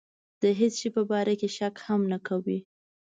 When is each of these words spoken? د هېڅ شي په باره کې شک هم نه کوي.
د 0.41 0.43
هېڅ 0.59 0.73
شي 0.81 0.89
په 0.95 1.01
باره 1.11 1.33
کې 1.39 1.47
شک 1.57 1.75
هم 1.85 2.01
نه 2.11 2.19
کوي. 2.27 2.59